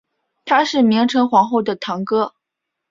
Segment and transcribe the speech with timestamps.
[0.45, 2.33] 他是明成皇后的堂哥。